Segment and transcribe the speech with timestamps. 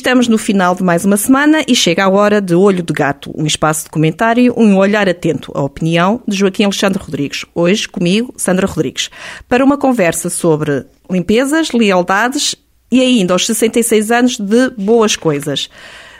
[0.00, 3.30] Estamos no final de mais uma semana e chega a hora de Olho de Gato,
[3.36, 7.44] um espaço de comentário, um olhar atento à opinião de Joaquim Alexandre Rodrigues.
[7.54, 9.10] Hoje, comigo, Sandra Rodrigues,
[9.46, 12.56] para uma conversa sobre limpezas, lealdades
[12.90, 15.68] e ainda aos 66 anos de boas coisas.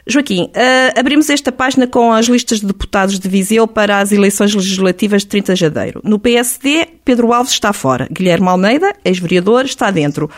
[0.07, 4.55] Joaquim, uh, abrimos esta página com as listas de deputados de Viseu para as eleições
[4.55, 6.01] legislativas de 30 de janeiro.
[6.05, 8.07] No PSD, Pedro Alves está fora.
[8.11, 10.29] Guilherme Almeida, ex-vereador, está dentro.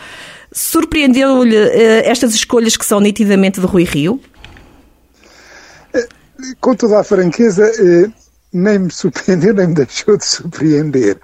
[0.53, 4.21] Surpreendeu-lhe uh, estas escolhas que são nitidamente de Rui Rio?
[6.61, 8.13] Com toda a franqueza, uh,
[8.53, 11.19] nem me surpreendeu, nem me deixou de surpreender.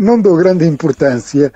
[0.00, 1.52] Não dou grande importância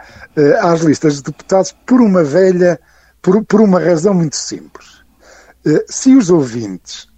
[0.61, 2.79] às listas de deputados por uma velha,
[3.21, 4.87] por, por uma razão muito simples.
[5.89, 7.09] Se os ouvintes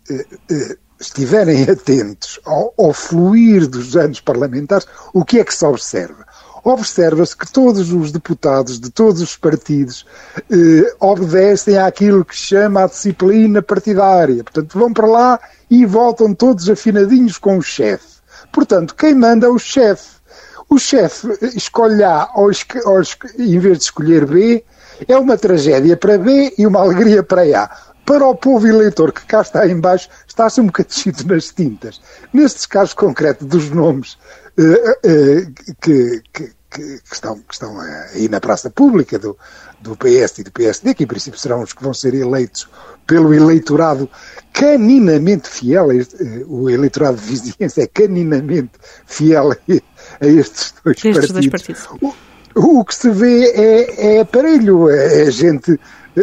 [1.01, 6.25] estiverem atentos ao, ao fluir dos anos parlamentares, o que é que se observa?
[6.65, 10.07] Observa-se que todos os deputados de todos os partidos
[10.51, 14.45] eh, obedecem àquilo que chama a disciplina partidária.
[14.45, 15.41] Portanto, vão para lá
[15.71, 18.21] e voltam todos afinadinhos com o chefe.
[18.53, 20.23] Portanto, quem manda é o chefe.
[20.69, 22.51] O chefe escolhe A ou,
[22.87, 23.03] ou,
[23.39, 24.65] em vez de escolher B,
[25.09, 27.93] é uma tragédia para B e uma alegria para A.
[28.05, 32.01] Para o povo eleitor que cá está em baixo, está-se um bocadinho nas tintas.
[32.33, 34.42] Nestes casos concretos dos nomes eh, eh,
[35.81, 39.37] que, que, que, estão, que estão aí na praça pública do,
[39.81, 42.69] do PS e do PSD, que em princípio serão os que vão ser eleitos
[43.07, 44.09] pelo eleitorado
[44.53, 46.05] caninamente fiel, eh,
[46.47, 48.73] o eleitorado vizinhense é caninamente
[49.07, 49.57] fiel a,
[50.27, 51.33] estes dois estes partidos.
[51.33, 51.89] Dois partidos.
[52.55, 55.79] O, o, que se vê é, é aparelho, é, é gente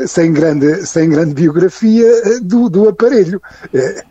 [0.08, 3.42] sem grande, sem grande biografia do, do aparelho.
[3.74, 4.04] Eh,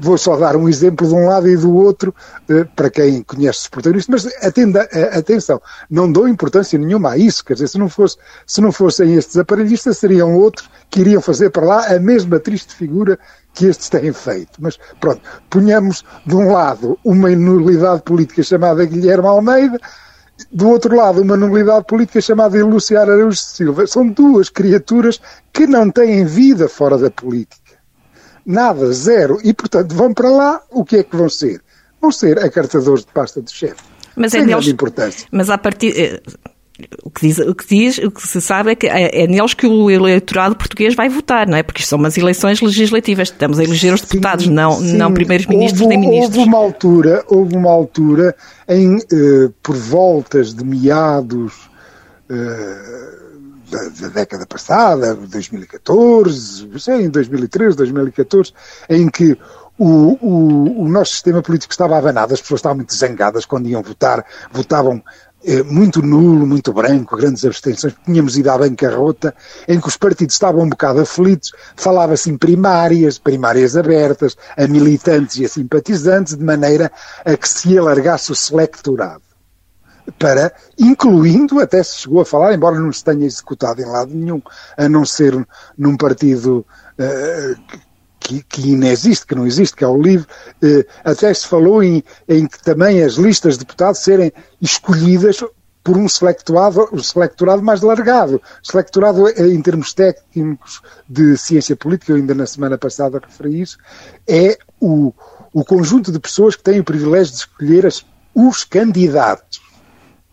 [0.00, 2.14] vou só dar um exemplo de um lado e do outro,
[2.48, 7.18] eh, para quem conhece os protagonistas, mas atenda, eh, atenção, não dou importância nenhuma a
[7.18, 11.20] isso, quer dizer, se não, fosse, se não fossem estes aparelhistas, seriam outros que iriam
[11.22, 13.18] fazer para lá a mesma triste figura
[13.54, 14.58] que estes têm feito.
[14.58, 19.78] Mas pronto, ponhamos de um lado uma nulidade política chamada Guilherme Almeida,
[20.52, 23.86] do outro lado, uma nulidade política chamada Lúcia Araújo Silva.
[23.86, 25.20] São duas criaturas
[25.52, 27.76] que não têm vida fora da política.
[28.44, 29.38] Nada, zero.
[29.42, 31.60] E, portanto, vão para lá, o que é que vão ser?
[32.00, 33.82] Vão ser acartadores de pasta de chefe.
[34.14, 35.26] Mas sem é neles, importância.
[35.30, 36.22] Mas a partir...
[37.02, 39.54] O que, diz, o que diz, o que se sabe é que é, é, neles
[39.54, 41.62] que o eleitorado português vai votar, não é?
[41.62, 43.28] Porque isto são umas eleições legislativas.
[43.28, 44.96] Estamos a eleger os deputados, sim, não, sim.
[44.96, 46.36] não primeiros-ministros nem ministros.
[46.36, 48.36] Houve uma altura, houve uma altura
[48.68, 51.70] em, eh, por voltas de meados
[52.28, 53.16] eh,
[53.70, 58.52] da, da, década passada, 2014, em 2013, 2014,
[58.90, 59.36] em que
[59.78, 63.82] o, o, o, nosso sistema político estava abanado, as pessoas estavam muito zangadas quando iam
[63.82, 65.02] votar, votavam
[65.64, 69.34] muito nulo, muito branco, grandes abstenções, tínhamos ido à bancarrota,
[69.68, 75.36] em que os partidos estavam um bocado aflitos, falava-se em primárias, primárias abertas, a militantes
[75.36, 76.90] e a simpatizantes, de maneira
[77.24, 79.22] a que se alargasse o selectorado.
[80.18, 84.40] Para, incluindo, até se chegou a falar, embora não se tenha executado em lado nenhum,
[84.76, 85.34] a não ser
[85.76, 86.64] num partido
[86.98, 87.78] uh,
[88.26, 91.80] que, que ainda existe, que não existe, que é o LIVRE, uh, até se falou
[91.80, 95.44] em, em que também as listas de deputados serem escolhidas
[95.84, 98.42] por um selectorado, um selectorado mais largado.
[98.60, 103.78] Selectorado eh, em termos técnicos de ciência política, eu ainda na semana passada referi isso,
[104.26, 105.14] é o,
[105.52, 108.04] o conjunto de pessoas que têm o privilégio de escolher as,
[108.34, 109.60] os candidatos.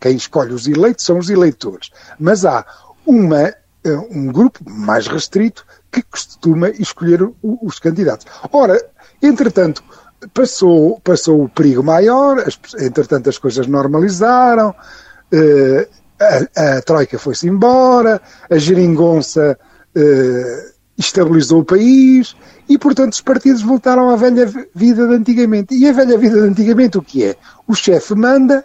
[0.00, 1.92] Quem escolhe os eleitos são os eleitores.
[2.18, 2.66] Mas há
[3.06, 8.26] uma, eh, um grupo mais restrito que costuma escolher os candidatos.
[8.52, 8.76] Ora,
[9.22, 9.82] entretanto,
[10.32, 15.86] passou, passou o perigo maior, as, entretanto as coisas normalizaram, uh,
[16.20, 18.20] a, a, Troika foi-se embora,
[18.50, 19.58] a geringonça
[19.96, 22.36] uh, estabilizou o país
[22.68, 25.74] e, portanto, os partidos voltaram à velha vida de antigamente.
[25.74, 27.36] E a velha vida de antigamente o que é?
[27.66, 28.64] O chefe manda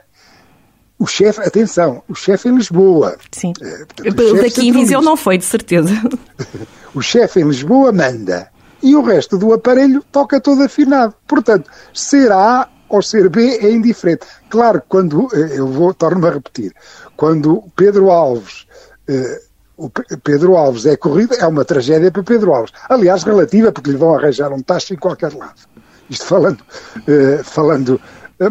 [1.00, 3.18] o chefe, atenção, o chefe em Lisboa.
[3.32, 3.54] Sim.
[3.62, 5.94] É, portanto, Daqui em Viseu não foi, de certeza.
[6.94, 8.50] o chefe em Lisboa manda.
[8.84, 11.14] E o resto do aparelho toca todo afinado.
[11.26, 14.26] Portanto, ser A ou ser B é indiferente.
[14.50, 16.74] Claro, quando, eh, eu vou, torno-me a repetir,
[17.16, 18.66] quando Pedro Alves,
[19.08, 19.42] eh,
[19.78, 22.74] o Pedro Alves é corrido, é uma tragédia para Pedro Alves.
[22.90, 25.62] Aliás, relativa, porque lhe vão arranjar um taxa em qualquer lado.
[26.10, 26.64] Isto falando,
[27.08, 28.02] eh, falando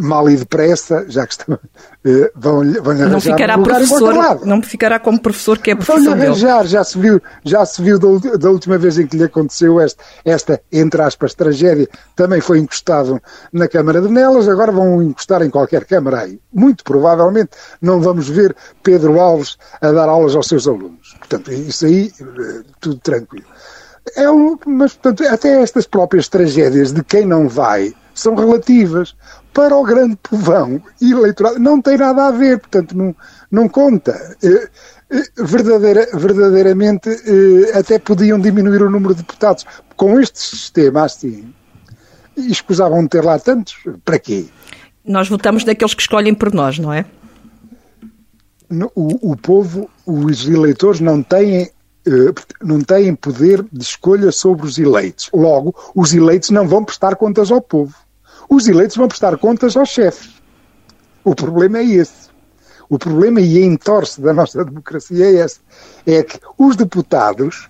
[0.00, 4.62] mal e depressa, já que estão, uh, vão, vão arranjar não ficará um professor, Não
[4.62, 8.36] ficará como professor que é professor vão arranjar, já se viu, já se viu da,
[8.36, 13.20] da, última vez em que lhe aconteceu esta, esta, entre aspas, tragédia, também foi encostado
[13.52, 16.38] na Câmara de Nelas, agora vão encostar em qualquer Câmara aí.
[16.52, 17.50] Muito provavelmente
[17.80, 21.16] não vamos ver Pedro Alves a dar aulas aos seus alunos.
[21.18, 23.46] Portanto, isso aí, uh, tudo tranquilo.
[24.16, 29.14] É um, mas, portanto, até estas próprias tragédias de quem não vai são relativas.
[29.58, 33.12] Para o grande povão eleitoral não tem nada a ver, portanto, não,
[33.50, 34.12] não conta.
[34.40, 34.68] Eh,
[35.10, 39.66] eh, verdadeira, verdadeiramente, eh, até podiam diminuir o número de deputados.
[39.96, 41.52] Com este sistema assim,
[42.36, 43.74] escusavam de ter lá tantos,
[44.04, 44.46] para quê?
[45.04, 47.04] Nós votamos daqueles que escolhem por nós, não é?
[48.94, 51.68] O, o povo, os eleitores não têm
[52.62, 55.28] não têm poder de escolha sobre os eleitos.
[55.34, 58.07] Logo, os eleitos não vão prestar contas ao povo.
[58.48, 60.40] Os eleitos vão prestar contas aos chefes.
[61.24, 62.28] O problema é esse.
[62.88, 65.60] O problema e a entorse da nossa democracia é esse.
[66.06, 67.68] É que os deputados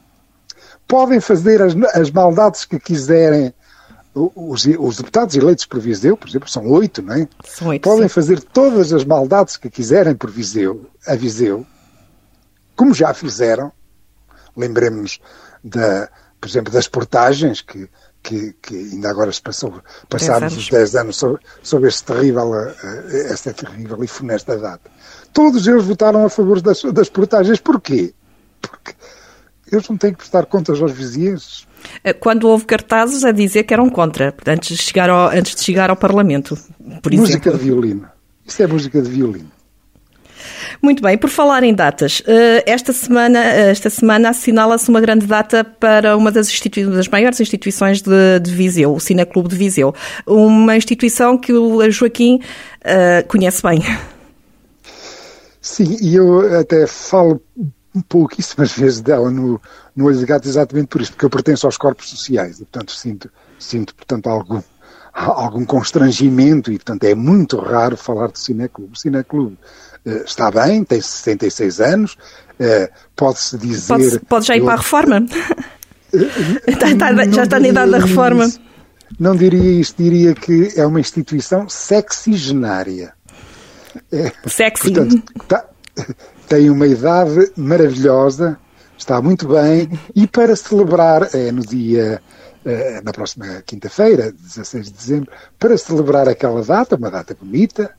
[0.87, 3.53] podem fazer as, as maldades que quiserem.
[4.15, 7.29] Os, os, deputados eleitos por Viseu, por exemplo, são oito, não é?
[7.45, 8.15] São oito, podem sim.
[8.15, 11.65] fazer todas as maldades que quiserem por Viseu, a Viseu,
[12.75, 13.71] como já fizeram,
[14.59, 15.21] Lembremos,
[15.63, 16.11] da,
[16.41, 17.89] por exemplo, das portagens que,
[18.23, 23.27] que, que ainda agora se passou, passados os 10 anos sobre, sobre este terrível, eh,
[23.31, 24.91] esta terrível e funesta data.
[25.33, 27.61] Todos eles votaram a favor das, das portagens.
[27.61, 28.13] Porquê?
[28.61, 28.95] Porque
[29.71, 31.67] eles não têm que prestar contas aos vizinhos.
[32.03, 35.63] Eh, quando houve cartazes a dizer que eram contra, antes de chegar ao, antes de
[35.63, 36.59] chegar ao Parlamento,
[37.03, 37.59] por música exemplo.
[37.59, 38.09] de violino.
[38.45, 39.58] Isto é música de violino.
[40.83, 45.27] Muito bem, por falar em datas, eh, esta semana, eh, esta semana assinala-se uma grande
[45.27, 46.49] data para uma das,
[46.93, 49.95] das maiores instituições de, de Viseu, o Cineclube de Viseu.
[50.27, 53.83] Uma instituição que o Joaquim uh, conhece bem.
[55.61, 57.43] Sim, e eu até falo
[58.09, 59.61] pouquíssimas vezes dela no,
[59.95, 62.93] no Olho de Gato exatamente por isso, porque eu pertenço aos corpos sociais e, portanto,
[62.93, 64.63] sinto, sinto portanto, algum,
[65.13, 68.99] algum constrangimento e, portanto, é muito raro falar de Cineclube.
[68.99, 69.59] Cineclube
[70.25, 72.17] está bem, tem 66 anos,
[72.59, 73.89] eh, pode-se dizer...
[73.89, 75.27] Pode, pode já ir para a reforma?
[76.67, 78.47] está, está, já está na idade da reforma.
[78.47, 78.61] Isso,
[79.19, 83.13] não diria isto, diria que é uma instituição sexigenária.
[84.13, 84.93] É, Sexy.
[84.93, 85.65] Portanto, tá,
[86.49, 88.59] tem uma idade maravilhosa,
[88.97, 92.23] está muito bem, e para celebrar, é no dia,
[93.03, 97.98] na próxima quinta-feira, 16 de dezembro, para celebrar aquela data, uma data bonita, eh,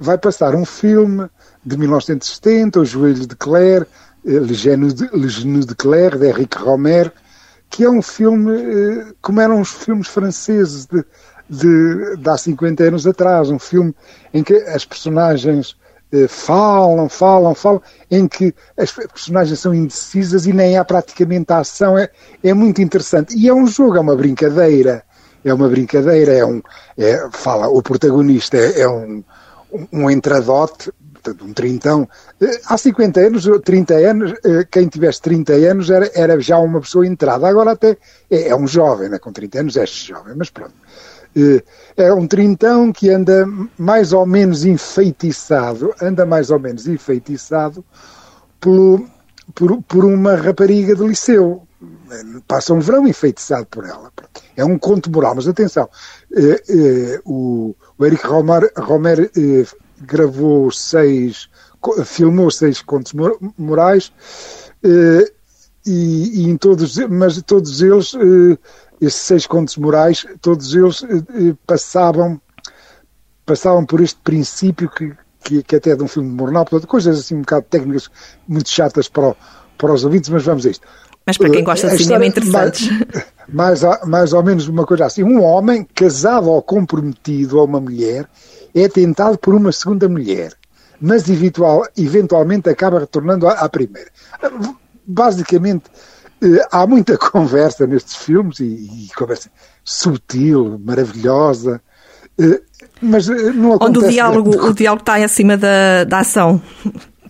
[0.00, 1.28] vai passar um filme
[1.64, 3.86] de 1970, O Joelho de Claire,
[4.26, 7.12] eh, Le Genou de Claire, de Henrique Romer,
[7.68, 11.04] que é um filme eh, como eram os filmes franceses de,
[11.48, 13.94] de, de há 50 anos atrás, um filme
[14.32, 15.76] em que as personagens
[16.28, 21.98] falam, falam, falam, em que as personagens são indecisas e nem há praticamente a ação,
[21.98, 22.08] é,
[22.42, 23.36] é muito interessante.
[23.36, 25.04] E é um jogo, é uma brincadeira,
[25.44, 26.62] é uma brincadeira, é um,
[26.96, 29.22] é, fala, o protagonista é, é um,
[29.92, 30.90] um entradote,
[31.42, 32.08] um trintão.
[32.40, 36.80] Eh, há 50 anos, 30 anos, eh, quem tivesse 30 anos era, era já uma
[36.80, 37.46] pessoa entrada.
[37.48, 37.96] Agora até
[38.30, 39.18] é, é um jovem, né?
[39.18, 40.74] com 30 anos é jovem, mas pronto.
[41.36, 41.62] Eh,
[41.96, 43.46] é um trintão que anda
[43.78, 47.84] mais ou menos enfeitiçado, anda mais ou menos enfeitiçado
[48.60, 49.04] por,
[49.54, 51.62] por, por uma rapariga de liceu.
[52.46, 54.10] Passa um verão enfeitiçado por ela.
[54.56, 55.88] É um conto moral, mas atenção,
[57.24, 59.66] o, o Eric Romer, Romer eh,
[60.00, 61.48] gravou seis,
[62.04, 63.12] filmou seis contos
[63.58, 64.12] morais,
[64.82, 65.32] eh,
[65.86, 68.58] e, e, em todos, mas todos eles, eh,
[69.00, 72.40] esses seis contos morais, todos eles eh, eh, passavam,
[73.46, 75.12] passavam por este princípio que,
[75.42, 78.10] que, que até é de um filme mornal, portanto, coisas assim um bocado técnicas
[78.46, 79.36] muito chatas para, o,
[79.78, 80.86] para os ouvintes, mas vamos a isto.
[81.24, 82.88] Mas para quem gosta de eh, cinema interessantes.
[82.90, 85.22] Mais, mais, mais ou menos uma coisa assim.
[85.22, 88.28] Um homem casado ou comprometido a uma mulher
[88.74, 90.52] é tentado por uma segunda mulher,
[91.00, 94.10] mas eventual, eventualmente acaba retornando à, à primeira.
[95.06, 95.84] Basicamente,
[96.42, 99.50] eh, há muita conversa nestes filmes e, e conversa
[99.82, 101.80] sutil, maravilhosa,
[102.38, 102.60] eh,
[103.00, 103.98] mas não acontece...
[103.98, 106.60] Onde o diálogo, o diálogo está acima da, da ação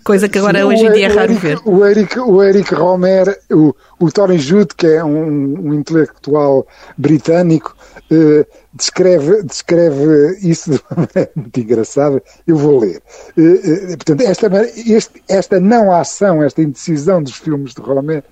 [0.05, 1.59] coisa que agora Sim, hoje em dia é raro Eric, ver.
[1.64, 7.76] O Eric, o Eric Romer, o, o Tony Judd, que é um, um intelectual britânico,
[8.11, 12.23] eh, descreve, descreve isso de uma maneira muito engraçada.
[12.47, 13.02] Eu vou ler.
[13.37, 14.49] Eh, eh, portanto, esta,
[14.87, 18.25] este, esta não ação, esta indecisão dos filmes de Romer,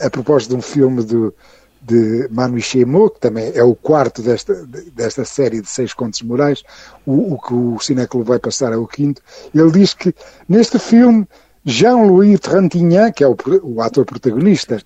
[0.00, 1.34] a propósito de um filme do,
[1.82, 4.54] de Manu Chemo, que também é o quarto desta,
[4.94, 6.62] desta série de seis contos morais,
[7.04, 9.20] o, o que o Cineclube vai passar é o quinto.
[9.54, 10.14] Ele diz que
[10.48, 11.26] neste filme
[11.64, 14.80] Jean-Louis Trintignant, que é o, o, ator protagonista,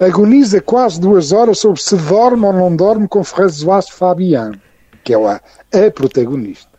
[0.00, 4.52] agoniza quase duas horas sobre se dorme ou não dorme com François Fabian,
[5.04, 6.71] que é a, a protagonista.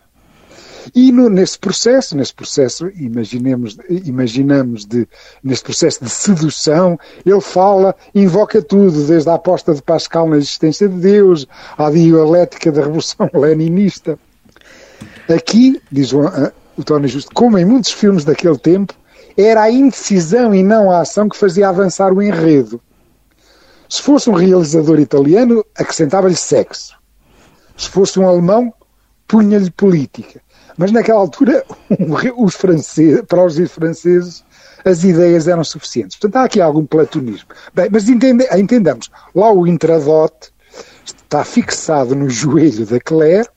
[0.94, 5.08] E no, nesse processo, nesse processo, imaginemos, imaginamos de,
[5.44, 10.88] nesse processo de sedução, ele fala, invoca tudo, desde a aposta de Pascal na existência
[10.88, 11.48] de Deus,
[11.78, 14.18] à dialética da revolução leninista.
[15.30, 16.22] Aqui, diz o,
[16.78, 18.94] o Tony Justo, como em muitos filmes daquele tempo,
[19.38, 22.82] era a indecisão e não a ação que fazia avançar o enredo.
[23.90, 26.98] Se fosse um realizador italiano, acrescentava-lhe sexo.
[27.78, 28.74] Se fosse um alemão,
[29.28, 30.42] punha-lhe política.
[30.78, 31.64] Mas naquela altura,
[32.38, 34.44] os franceses, para os franceses,
[34.84, 36.18] as ideias eram suficientes.
[36.18, 37.50] Portanto, há aqui algum platonismo.
[37.74, 40.52] Bem, mas entende, entendamos, lá o intradote
[41.06, 43.50] está fixado no joelho da Claire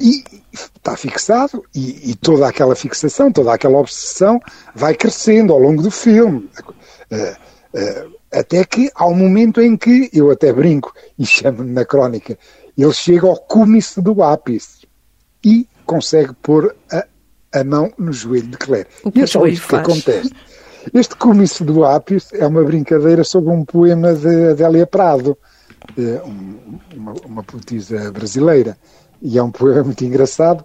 [0.00, 4.40] e está fixado e, e, toda aquela fixação, toda aquela obsessão
[4.74, 6.48] vai crescendo ao longo do filme.
[7.10, 7.36] Uh,
[7.74, 12.38] uh, até que há um momento em que, eu até brinco e chamo-me na crónica,
[12.76, 14.86] ele chega ao cúmice do ápice
[15.44, 17.06] e consegue pôr a,
[17.58, 18.86] a mão no joelho de Claire.
[19.02, 20.30] O que e é só isto que acontece.
[20.92, 25.36] Este cúmice do ápice é uma brincadeira sobre um poema de Adélia Prado,
[25.96, 26.20] eh,
[26.94, 28.78] uma, uma poetisa brasileira.
[29.20, 30.64] E é um poema muito engraçado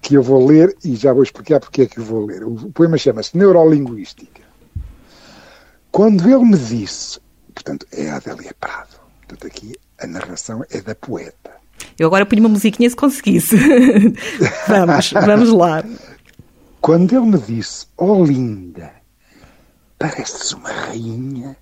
[0.00, 2.44] que eu vou ler e já vou explicar porque é que eu vou ler.
[2.44, 4.42] O poema chama-se Neurolinguística.
[5.90, 7.20] Quando ele me disse,
[7.52, 11.59] portanto, é a Adélia Prado, portanto, aqui a narração é da poeta.
[12.00, 13.54] Eu agora ponho uma musiquinha se conseguisse.
[14.66, 15.84] vamos, vamos lá.
[16.80, 18.90] Quando ele me disse, oh linda,
[19.98, 21.54] pareces uma rainha,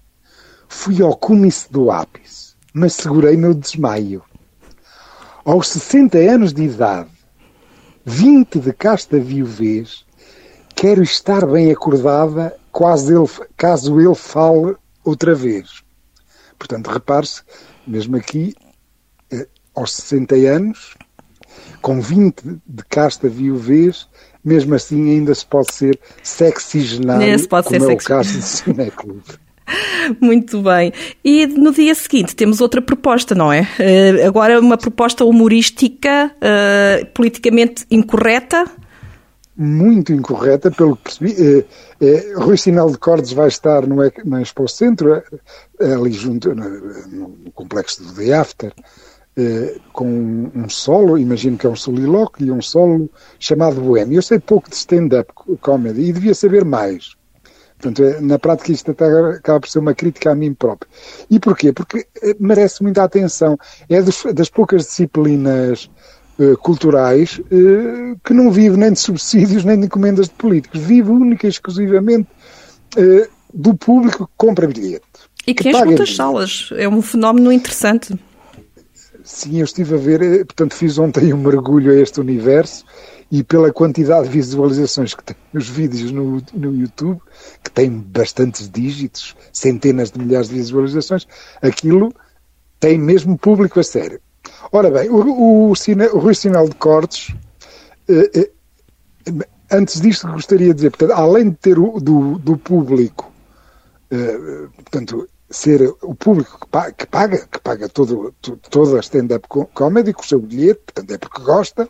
[0.68, 4.22] fui ao cúmice do ápice, mas segurei meu desmaio.
[5.44, 7.10] Aos 60 anos de idade,
[8.04, 10.06] 20 de casta viuvez,
[10.76, 12.56] quero estar bem acordada
[13.12, 15.82] ele, caso ele fale outra vez.
[16.56, 17.42] Portanto, repare-se,
[17.84, 18.54] mesmo aqui,
[19.78, 20.94] aos 60 anos,
[21.80, 24.08] com 20 de casta viuvez,
[24.44, 28.42] mesmo assim ainda se pode ser sexigenário, se pode como ser é o caso do
[28.42, 29.48] Cineclube.
[30.20, 30.92] Muito bem.
[31.24, 33.62] E no dia seguinte temos outra proposta, não é?
[33.62, 38.66] Uh, agora uma proposta humorística, uh, politicamente incorreta.
[39.56, 41.66] Muito incorreta, pelo que percebi.
[42.00, 45.22] Uh, Rui Sinal de Cordes vai estar no, no Expo Centro,
[45.80, 46.68] ali junto, no,
[47.08, 48.72] no complexo do The After,
[49.38, 54.18] eh, com um solo, imagino que é um solilóquio e um solo chamado Boêmio.
[54.18, 57.16] Eu sei pouco de stand-up comedy e devia saber mais.
[57.78, 60.90] Portanto, eh, na prática isto até acaba por ser uma crítica a mim próprio.
[61.30, 61.72] E porquê?
[61.72, 63.56] Porque eh, merece muita atenção.
[63.88, 65.88] É dos, das poucas disciplinas
[66.40, 70.80] uh, culturais uh, que não vive nem de subsídios nem de encomendas de políticos.
[70.80, 72.28] Vive única e exclusivamente
[72.96, 75.06] uh, do público que compra bilhete.
[75.46, 76.70] E que, que enche muitas salas.
[76.72, 78.18] É um fenómeno interessante.
[79.30, 82.82] Sim, eu estive a ver, eh, portanto fiz ontem um mergulho a este universo
[83.30, 87.20] e pela quantidade de visualizações que tem os vídeos no, no YouTube,
[87.62, 91.28] que tem bastantes dígitos, centenas de milhares de visualizações,
[91.60, 92.10] aquilo
[92.80, 94.18] tem mesmo público a sério.
[94.72, 97.36] Ora bem, o, o, o Rui Sinal de Cortes,
[98.08, 98.50] eh, eh,
[99.70, 103.30] antes disto gostaria de dizer, portanto, além de ter o, do, do público,
[104.10, 108.34] eh, portanto, ser o público que paga, que paga, todo,
[108.70, 111.88] toda a stand-up comedy com o seu bilhete, portanto é porque gosta.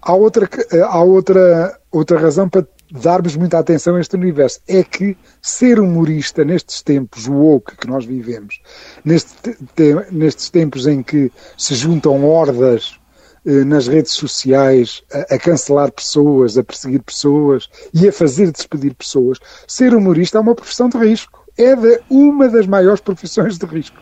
[0.00, 0.48] Há outra,
[0.86, 4.60] há outra, outra razão para darmos muita atenção a este universo.
[4.66, 8.60] É que ser humorista nestes tempos woke que nós vivemos,
[9.04, 12.98] neste, te, nestes tempos em que se juntam hordas
[13.44, 18.94] eh, nas redes sociais a, a, cancelar pessoas, a perseguir pessoas e a fazer despedir
[18.94, 23.66] pessoas, ser humorista é uma profissão de risco é de uma das maiores profissões de
[23.66, 23.96] risco.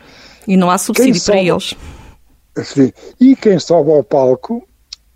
[0.46, 1.74] E não há subsídio para eles.
[2.62, 2.92] Sim.
[3.20, 4.66] E quem sobe ao palco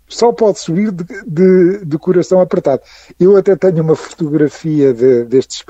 [0.07, 2.81] só pode subir de, de, de, coração apertado.
[3.19, 5.63] Eu até tenho uma fotografia de, deste,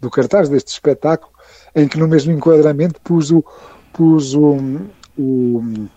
[0.00, 1.32] do cartaz deste espetáculo
[1.74, 3.44] em que no mesmo enquadramento pus o,
[3.92, 4.58] pus o,
[5.18, 5.88] o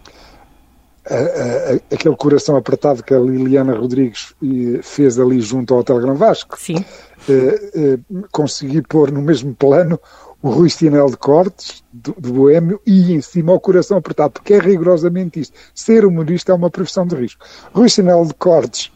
[1.08, 6.16] a, a, aquele coração apertado que a Liliana Rodrigues eh, fez ali junto ao Telegram
[6.16, 6.60] Vasco.
[6.60, 6.84] Sim.
[7.28, 10.00] Uh, uh, consegui pôr no mesmo plano
[10.42, 14.54] o Rui Stinel de Cortes, do, do Boêmio, e em cima o coração apertado, porque
[14.54, 15.58] é rigorosamente isto.
[15.74, 17.44] Ser humorista é uma profissão de risco.
[17.74, 18.92] Rui Stinel de Cortes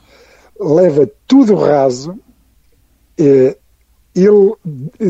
[0.59, 2.11] leva tudo raso,
[3.19, 3.58] uh,
[4.25, 4.55] ele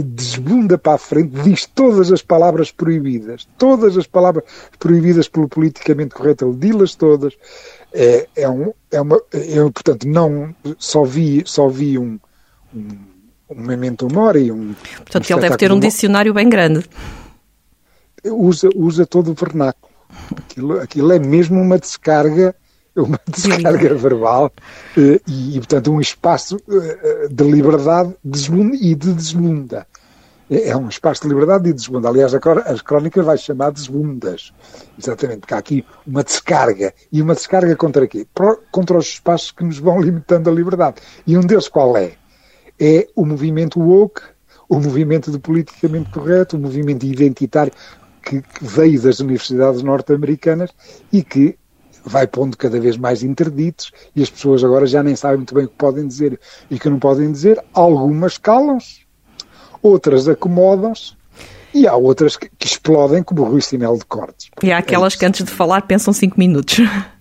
[0.03, 4.43] desbunda para a frente, diz todas as palavras proibidas, todas as palavras
[4.77, 7.33] proibidas pelo politicamente correto, ele diz-las todas.
[7.93, 12.19] É, é, um, é uma, eu, portanto, não só vi, só vi um,
[12.73, 12.87] um,
[13.49, 14.75] um memento mori, um.
[14.97, 16.85] Portanto, um ele deve ter um dicionário bem grande.
[18.25, 19.93] Usa, usa todo o vernáculo.
[20.35, 22.55] Aquilo, aquilo é mesmo uma descarga
[23.05, 24.51] uma descarga verbal
[24.97, 29.85] eh, e, portanto, um espaço eh, de liberdade e de desbunda.
[30.49, 32.09] É, é um espaço de liberdade e desbunda.
[32.09, 34.51] Aliás, as crónicas vai chamar desbundas.
[34.97, 36.93] Exatamente, porque há aqui uma descarga.
[37.11, 38.25] E uma descarga contra quê?
[38.71, 40.97] Contra os espaços que nos vão limitando a liberdade.
[41.25, 42.13] E um deles qual é?
[42.79, 44.21] É o movimento woke,
[44.67, 47.73] o movimento de politicamente correto, o movimento identitário
[48.23, 50.71] que, que veio das universidades norte-americanas
[51.11, 51.57] e que
[52.09, 55.65] vai pondo cada vez mais interditos e as pessoas agora já nem sabem muito bem
[55.65, 56.39] o que podem dizer
[56.69, 57.63] e o que não podem dizer.
[57.71, 59.01] Algumas calam-se,
[59.81, 61.13] outras acomodam-se
[61.73, 64.49] e há outras que, que, explodem como o Rui Sinel de Cortes.
[64.63, 66.79] E há aquelas que antes de falar pensam cinco minutos.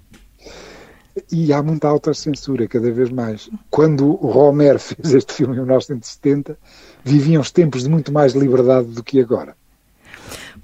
[1.33, 3.51] E há muita autocensura cada vez mais.
[3.69, 6.57] Quando o Romero fez este filme em 1970,
[7.03, 9.57] viviam os tempos de muito mais liberdade do que agora.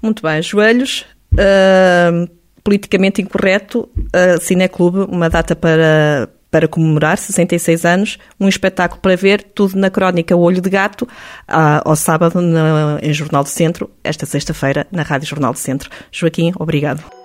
[0.01, 1.05] Muito bem, joelhos.
[1.33, 2.33] Uh
[2.65, 9.43] politicamente incorreto, a Cineclube, uma data para, para comemorar 66 anos, um espetáculo para ver,
[9.43, 11.07] tudo na crónica Olho de Gato,
[11.47, 12.57] ao sábado no,
[13.03, 15.91] em Jornal do Centro, esta sexta-feira na Rádio Jornal do Centro.
[16.11, 17.24] Joaquim, obrigado.